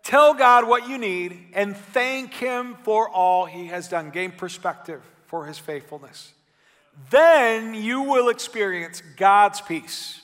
[0.04, 4.12] Tell God what you need and thank Him for all He has done.
[4.12, 6.34] Gain perspective for His faithfulness.
[7.10, 10.22] Then you will experience God's peace,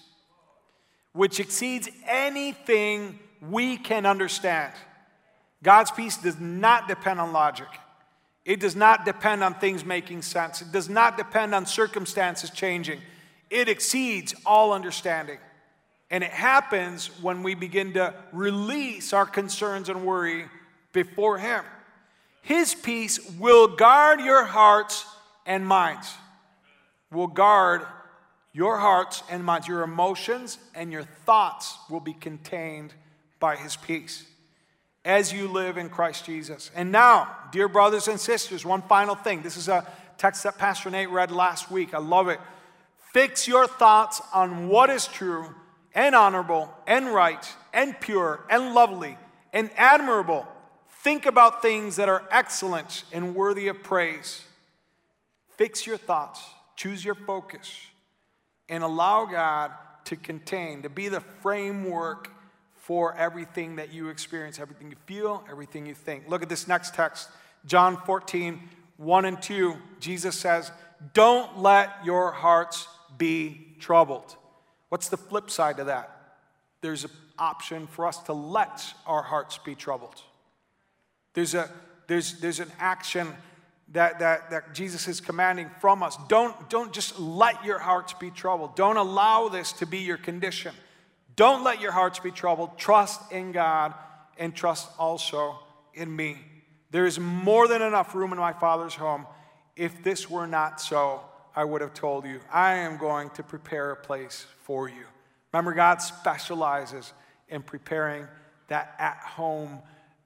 [1.13, 3.17] which exceeds anything
[3.49, 4.73] we can understand.
[5.63, 7.69] God's peace does not depend on logic.
[8.45, 10.61] It does not depend on things making sense.
[10.61, 13.01] It does not depend on circumstances changing
[13.53, 15.37] it exceeds all understanding.
[16.09, 20.45] And it happens when we begin to release our concerns and worry
[20.91, 21.63] before Him.
[22.41, 25.05] His peace will guard your hearts
[25.45, 26.13] and minds,
[27.11, 27.83] will guard
[28.53, 29.67] your hearts and minds.
[29.67, 32.93] Your emotions and your thoughts will be contained
[33.39, 34.25] by His peace
[35.05, 36.71] as you live in Christ Jesus.
[36.75, 39.41] And now, dear brothers and sisters, one final thing.
[39.41, 39.85] This is a
[40.17, 41.93] text that Pastor Nate read last week.
[41.93, 42.39] I love it.
[43.13, 45.53] Fix your thoughts on what is true
[45.93, 49.17] and honorable and right and pure and lovely
[49.53, 50.47] and admirable.
[51.03, 54.43] Think about things that are excellent and worthy of praise.
[55.57, 56.41] Fix your thoughts,
[56.75, 57.77] choose your focus,
[58.67, 59.71] and allow God
[60.05, 62.31] to contain, to be the framework
[62.75, 66.27] for everything that you experience, everything you feel, everything you think.
[66.27, 67.29] Look at this next text,
[67.67, 68.59] John 14,
[68.97, 69.75] 1 and 2.
[69.99, 70.71] Jesus says,
[71.13, 74.35] Don't let your hearts be troubled.
[74.89, 76.37] What's the flip side to that?
[76.81, 80.21] There's an option for us to let our hearts be troubled.
[81.33, 81.69] There's, a,
[82.07, 83.27] there's, there's an action
[83.93, 86.17] that, that, that Jesus is commanding from us.
[86.27, 88.75] Don't, don't just let your hearts be troubled.
[88.75, 90.73] Don't allow this to be your condition.
[91.35, 92.77] Don't let your hearts be troubled.
[92.77, 93.93] Trust in God
[94.37, 95.59] and trust also
[95.93, 96.37] in me.
[96.91, 99.25] There is more than enough room in my Father's home.
[99.75, 101.21] If this were not so,
[101.55, 105.05] I would have told you, I am going to prepare a place for you.
[105.51, 107.13] Remember, God specializes
[107.47, 108.27] in preparing
[108.69, 109.79] that at home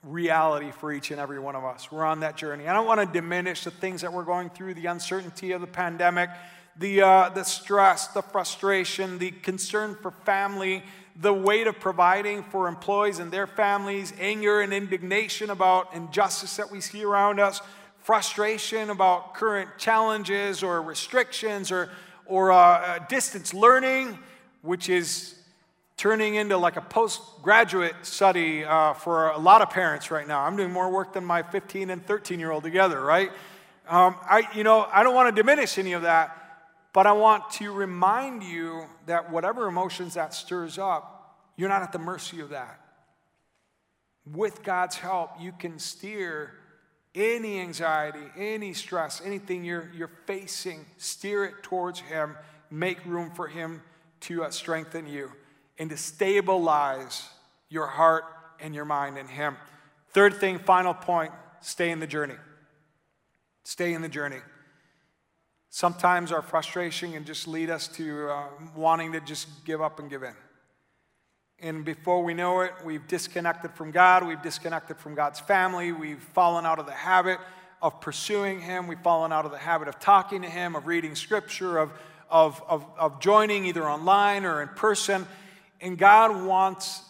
[0.04, 1.92] reality for each and every one of us.
[1.92, 2.68] We're on that journey.
[2.68, 5.68] I don't want to diminish the things that we're going through the uncertainty of the
[5.68, 6.30] pandemic,
[6.78, 10.84] the, uh, the stress, the frustration, the concern for family,
[11.20, 16.72] the weight of providing for employees and their families, anger and indignation about injustice that
[16.72, 17.60] we see around us
[18.08, 21.90] frustration about current challenges or restrictions or,
[22.26, 24.18] or uh, uh, distance learning,
[24.62, 25.36] which is
[25.98, 30.40] turning into like a postgraduate study uh, for a lot of parents right now.
[30.40, 33.30] I'm doing more work than my 15 and 13 year old together, right?
[33.90, 37.50] Um, I, you know, I don't want to diminish any of that, but I want
[37.56, 42.52] to remind you that whatever emotions that stirs up, you're not at the mercy of
[42.52, 42.80] that.
[44.26, 46.54] With God's help, you can steer
[47.18, 52.36] any anxiety, any stress, anything you're, you're facing, steer it towards Him,
[52.70, 53.82] make room for Him
[54.22, 55.32] to uh, strengthen you
[55.80, 57.28] and to stabilize
[57.70, 58.24] your heart
[58.60, 59.58] and your mind in Him.
[60.12, 62.36] Third thing, final point stay in the journey.
[63.64, 64.40] Stay in the journey.
[65.70, 70.10] Sometimes our frustration can just lead us to uh, wanting to just give up and
[70.10, 70.34] give in.
[71.60, 76.22] And before we know it, we've disconnected from God, we've disconnected from God's family, we've
[76.22, 77.40] fallen out of the habit
[77.82, 81.16] of pursuing Him, we've fallen out of the habit of talking to Him, of reading
[81.16, 81.92] Scripture, of,
[82.30, 85.26] of, of, of joining either online or in person.
[85.82, 87.02] And God wants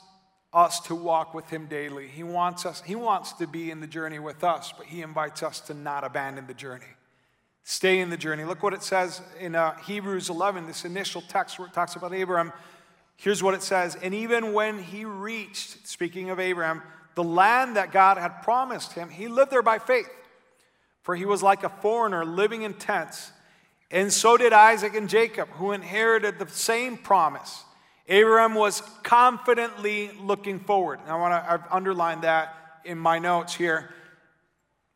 [0.54, 2.08] us to walk with him daily.
[2.08, 5.44] He wants us he wants to be in the journey with us, but he invites
[5.44, 6.86] us to not abandon the journey.
[7.64, 8.46] Stay in the journey.
[8.46, 12.14] Look what it says in uh, Hebrews 11, this initial text where it talks about
[12.14, 12.54] Abraham.
[13.18, 16.82] Here's what it says, and even when he reached, speaking of Abraham,
[17.16, 20.10] the land that God had promised him, he lived there by faith.
[21.02, 23.32] For he was like a foreigner living in tents.
[23.90, 27.64] And so did Isaac and Jacob, who inherited the same promise.
[28.10, 31.00] Abraham was confidently looking forward.
[31.02, 32.54] And I want to, I've underlined that
[32.84, 33.90] in my notes here.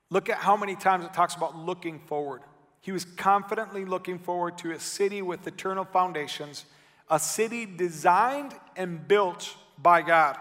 [0.10, 2.42] Look at how many times it talks about looking forward.
[2.82, 6.66] He was confidently looking forward to a city with eternal foundations,
[7.12, 10.38] a city designed and built by God.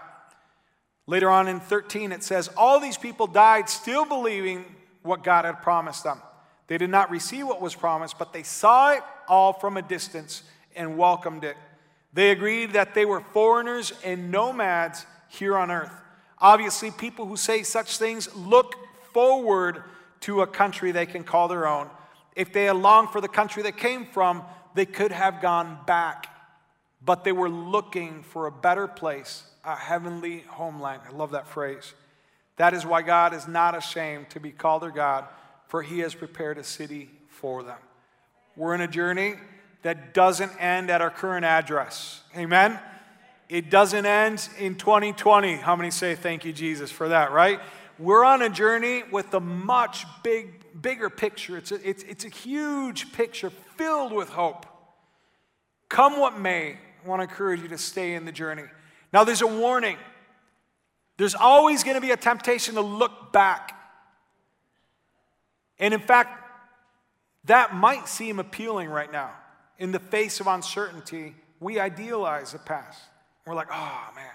[1.05, 4.65] Later on in 13, it says, All these people died still believing
[5.03, 6.21] what God had promised them.
[6.67, 10.43] They did not receive what was promised, but they saw it all from a distance
[10.73, 11.57] and welcomed it.
[12.13, 15.91] They agreed that they were foreigners and nomads here on earth.
[16.39, 18.75] Obviously, people who say such things look
[19.13, 19.83] forward
[20.21, 21.89] to a country they can call their own.
[22.35, 26.30] If they had longed for the country they came from, they could have gone back.
[27.03, 31.01] But they were looking for a better place, a heavenly homeland.
[31.07, 31.93] I love that phrase.
[32.57, 35.25] That is why God is not ashamed to be called their God,
[35.67, 37.79] for he has prepared a city for them.
[38.55, 39.35] We're in a journey
[39.81, 42.21] that doesn't end at our current address.
[42.37, 42.79] Amen?
[43.49, 45.55] It doesn't end in 2020.
[45.55, 47.59] How many say thank you, Jesus, for that, right?
[47.97, 51.57] We're on a journey with a much big, bigger picture.
[51.57, 54.65] It's a, it's, it's a huge picture filled with hope.
[55.89, 58.63] Come what may, want to encourage you to stay in the journey.
[59.13, 59.97] Now, there's a warning.
[61.17, 63.77] There's always going to be a temptation to look back.
[65.79, 66.37] And in fact,
[67.45, 69.31] that might seem appealing right now
[69.81, 73.01] in the face of uncertainty, we idealize the past.
[73.47, 74.29] We're like, oh man,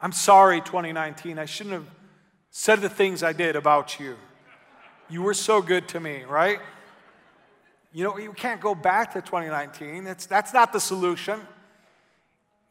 [0.00, 1.38] I'm sorry, 2019.
[1.38, 1.86] I shouldn't have
[2.50, 4.16] said the things I did about you.
[5.10, 6.60] You were so good to me, right?
[7.92, 10.04] You know, you can't go back to 2019.
[10.04, 11.40] That's, that's not the solution.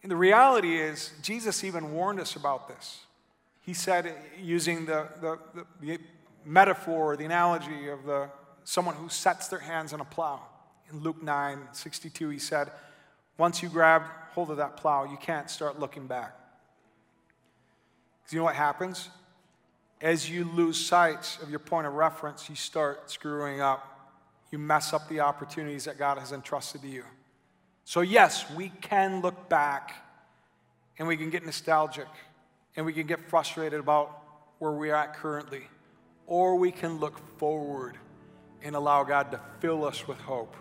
[0.02, 3.02] And the reality is, Jesus even warned us about this.
[3.62, 6.00] He said, using the, the, the, the
[6.46, 8.30] metaphor, the analogy of the,
[8.64, 10.42] someone who sets their hands on a plow
[10.92, 12.72] in Luke 9 62, he said,
[13.38, 16.36] Once you grab hold of that plow, you can't start looking back.
[18.22, 19.10] Because you know what happens?
[20.02, 23.86] As you lose sight of your point of reference, you start screwing up.
[24.52, 27.04] You mess up the opportunities that God has entrusted to you.
[27.90, 29.96] So, yes, we can look back
[31.00, 32.06] and we can get nostalgic
[32.76, 34.16] and we can get frustrated about
[34.60, 35.64] where we're at currently.
[36.28, 37.98] Or we can look forward
[38.62, 40.56] and allow God to fill us with hope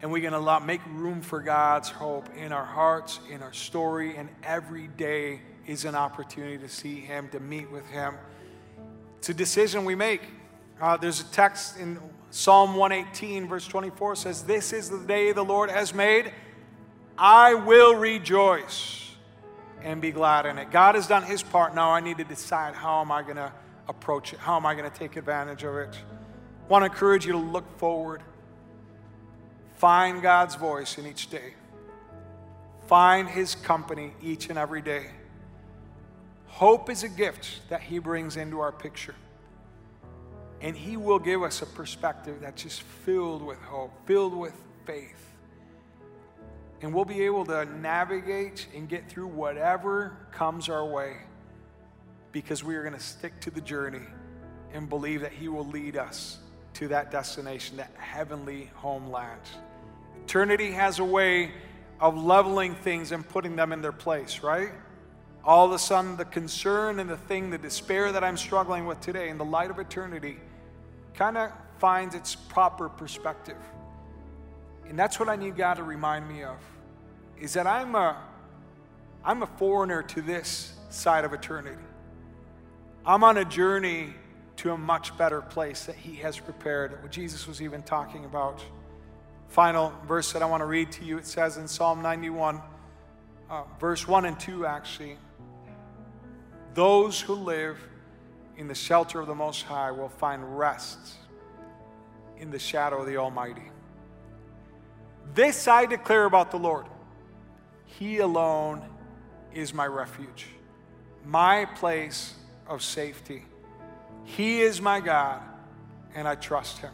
[0.00, 4.16] and we can allow make room for God's hope in our hearts, in our story,
[4.16, 8.14] and every day is an opportunity to see Him, to meet with Him.
[9.18, 10.22] It's a decision we make.
[10.80, 11.98] Uh, there's a text in
[12.36, 16.32] Psalm 118, verse 24 says, This is the day the Lord has made.
[17.16, 19.12] I will rejoice
[19.84, 20.72] and be glad in it.
[20.72, 21.76] God has done his part.
[21.76, 23.52] Now I need to decide how am I going to
[23.86, 24.40] approach it?
[24.40, 25.96] How am I going to take advantage of it?
[25.96, 28.20] I want to encourage you to look forward.
[29.76, 31.54] Find God's voice in each day.
[32.88, 35.06] Find His company each and every day.
[36.48, 39.14] Hope is a gift that He brings into our picture.
[40.64, 44.54] And He will give us a perspective that's just filled with hope, filled with
[44.86, 45.30] faith.
[46.80, 51.18] And we'll be able to navigate and get through whatever comes our way
[52.32, 54.06] because we are going to stick to the journey
[54.72, 56.38] and believe that He will lead us
[56.74, 59.42] to that destination, that heavenly homeland.
[60.24, 61.52] Eternity has a way
[62.00, 64.70] of leveling things and putting them in their place, right?
[65.44, 69.02] All of a sudden, the concern and the thing, the despair that I'm struggling with
[69.02, 70.38] today in the light of eternity
[71.14, 73.56] kind of finds its proper perspective.
[74.88, 76.58] And that's what I need God to remind me of
[77.40, 78.22] is that I'm a
[79.24, 81.82] I'm a foreigner to this side of eternity.
[83.06, 84.14] I'm on a journey
[84.56, 87.02] to a much better place that he has prepared.
[87.02, 88.62] What Jesus was even talking about.
[89.48, 92.60] Final verse that I want to read to you it says in Psalm 91,
[93.50, 95.16] uh, verse 1 and 2, actually.
[96.74, 97.78] Those who live
[98.56, 100.98] in the shelter of the Most High will find rest
[102.38, 103.70] in the shadow of the Almighty.
[105.34, 106.86] This I declare about the Lord
[107.86, 108.82] He alone
[109.52, 110.46] is my refuge,
[111.24, 112.34] my place
[112.66, 113.44] of safety.
[114.24, 115.42] He is my God,
[116.14, 116.92] and I trust Him.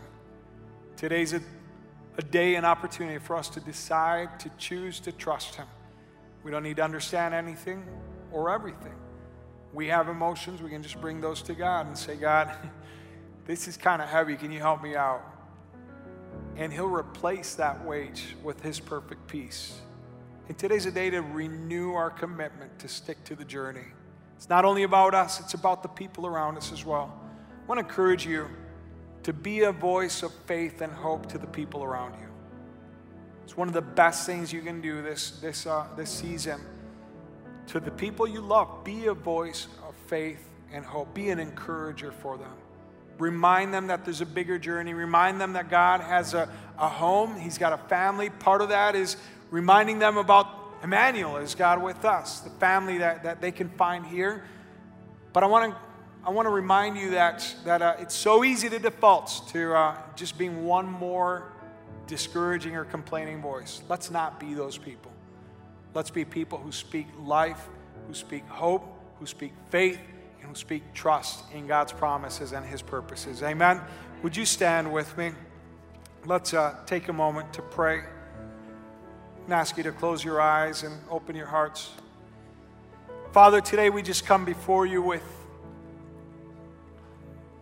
[0.97, 1.41] Today's a,
[2.19, 5.67] a day, an opportunity for us to decide to choose to trust Him.
[6.43, 7.87] We don't need to understand anything
[8.33, 8.95] or everything.
[9.73, 12.55] We have emotions, we can just bring those to God and say, God,
[13.47, 14.37] this is kind of heavy.
[14.37, 15.23] Can you help me out?
[16.57, 19.81] And He'll replace that weight with His perfect peace.
[20.49, 23.87] And today's a day to renew our commitment to stick to the journey.
[24.37, 27.21] It's not only about us, it's about the people around us as well.
[27.63, 28.49] I want to encourage you
[29.23, 32.27] to be a voice of faith and hope to the people around you.
[33.45, 36.61] It's one of the best things you can do this, this, uh, this season.
[37.71, 41.15] To the people you love, be a voice of faith and hope.
[41.15, 42.53] Be an encourager for them.
[43.19, 44.93] Remind them that there's a bigger journey.
[44.93, 46.49] Remind them that God has a,
[46.79, 48.29] a home, He's got a family.
[48.29, 49.17] Part of that is
[49.51, 50.49] reminding them about
[50.83, 54.43] Emmanuel is God with us, the family that, that they can find here.
[55.33, 55.79] But I want to
[56.23, 59.97] I want to remind you that, that uh, it's so easy to default to uh,
[60.17, 61.51] just being one more
[62.07, 63.81] discouraging or complaining voice.
[63.89, 65.13] Let's not be those people.
[65.95, 67.69] Let's be people who speak life,
[68.07, 68.85] who speak hope,
[69.19, 69.99] who speak faith,
[70.41, 73.43] and who speak trust in God's promises and His purposes.
[73.43, 73.81] Amen.
[74.23, 75.33] Would you stand with me?
[76.25, 78.03] Let's uh, take a moment to pray
[79.45, 81.91] and ask you to close your eyes and open your hearts.
[83.33, 85.25] Father, today we just come before you with,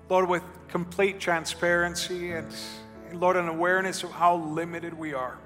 [0.08, 2.52] Lord, with complete transparency and,
[3.12, 5.38] Lord, an awareness of how limited we are.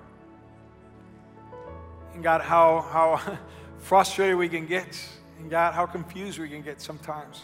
[2.15, 3.39] And God, how, how
[3.79, 5.01] frustrated we can get.
[5.39, 7.43] And God, how confused we can get sometimes.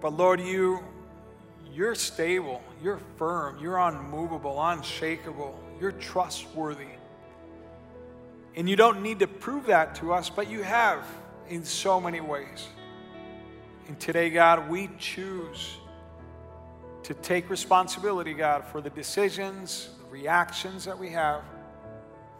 [0.00, 0.80] But Lord, you,
[1.72, 6.86] you're stable, you're firm, you're unmovable, unshakable you're trustworthy.
[8.56, 11.04] And you don't need to prove that to us, but you have
[11.48, 12.68] in so many ways.
[13.86, 15.76] And today, God, we choose
[17.04, 21.42] to take responsibility, God, for the decisions, the reactions that we have.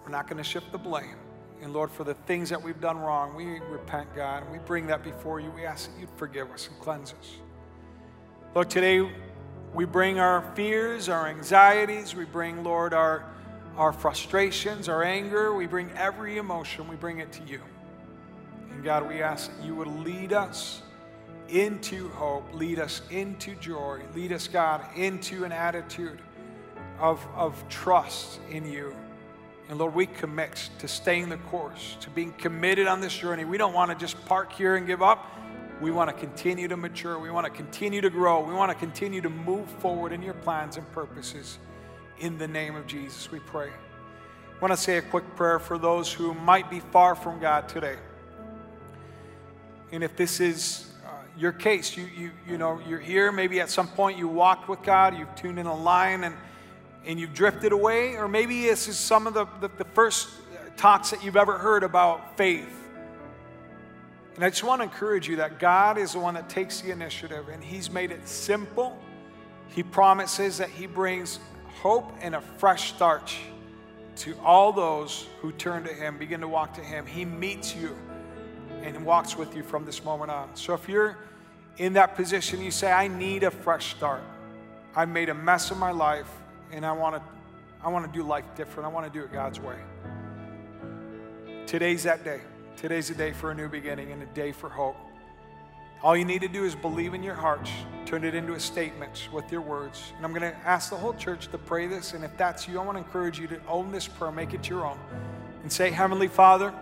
[0.08, 1.16] We're not going to shift the blame.
[1.60, 4.86] And Lord, for the things that we've done wrong, we repent, God, and we bring
[4.86, 5.50] that before you.
[5.50, 7.34] We ask that you'd forgive us and cleanse us.
[8.54, 9.06] Lord, today
[9.74, 13.22] we bring our fears, our anxieties, we bring, Lord, our,
[13.76, 17.60] our frustrations, our anger, we bring every emotion, we bring it to you.
[18.70, 20.80] And God, we ask that you would lead us
[21.50, 26.22] into hope, lead us into joy, lead us, God, into an attitude
[26.98, 28.96] of, of trust in you.
[29.68, 33.44] And Lord, we commit to staying the course, to being committed on this journey.
[33.44, 35.26] We don't want to just park here and give up.
[35.82, 37.18] We want to continue to mature.
[37.18, 38.40] We want to continue to grow.
[38.40, 41.58] We want to continue to move forward in your plans and purposes.
[42.18, 43.68] In the name of Jesus, we pray.
[43.68, 47.68] I want to say a quick prayer for those who might be far from God
[47.68, 47.96] today.
[49.92, 53.70] And if this is uh, your case, you, you, you know, you're here, maybe at
[53.70, 56.34] some point you walked with God, you've tuned in a line and,
[57.06, 60.28] and you've drifted away, or maybe this is some of the, the, the first
[60.76, 62.78] talks that you've ever heard about faith
[64.38, 66.92] and I just want to encourage you that God is the one that takes the
[66.92, 68.96] initiative and He's made it simple.
[69.66, 71.40] He promises that He brings
[71.82, 73.34] hope and a fresh start
[74.18, 77.04] to all those who turn to Him, begin to walk to Him.
[77.04, 77.98] He meets you
[78.84, 80.54] and walks with you from this moment on.
[80.54, 81.18] So if you're
[81.78, 84.22] in that position, you say, I need a fresh start.
[84.94, 86.30] I made a mess of my life
[86.72, 87.22] and I want to
[87.82, 88.88] I want to do life different.
[88.88, 89.76] I want to do it God's way.
[91.66, 92.40] Today's that day.
[92.76, 94.96] Today's a day for a new beginning and a day for hope.
[96.02, 97.68] All you need to do is believe in your heart,
[98.06, 100.12] turn it into a statement with your words.
[100.16, 102.14] And I'm going to ask the whole church to pray this.
[102.14, 104.68] And if that's you, I want to encourage you to own this prayer, make it
[104.68, 104.98] your own,
[105.62, 106.72] and say, Heavenly Father,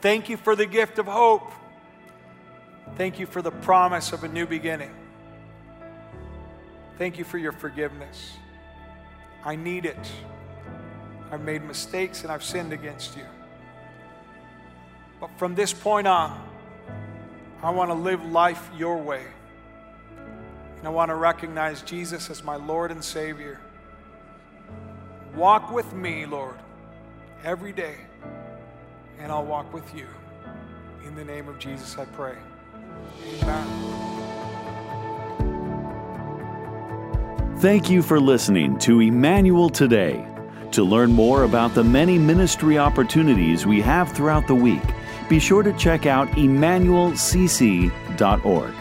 [0.00, 1.50] thank you for the gift of hope.
[2.96, 4.94] Thank you for the promise of a new beginning.
[6.98, 8.32] Thank you for your forgiveness.
[9.44, 10.10] I need it.
[11.30, 13.24] I've made mistakes and I've sinned against you.
[15.20, 16.44] But from this point on,
[17.62, 19.24] I want to live life your way.
[20.78, 23.60] And I want to recognize Jesus as my Lord and Savior.
[25.34, 26.56] Walk with me, Lord,
[27.44, 27.96] every day,
[29.18, 30.06] and I'll walk with you.
[31.04, 32.34] In the name of Jesus, I pray.
[33.40, 34.07] Amen.
[37.58, 40.24] Thank you for listening to Emmanuel Today.
[40.70, 44.84] To learn more about the many ministry opportunities we have throughout the week,
[45.28, 48.74] be sure to check out emmanuelcc.org.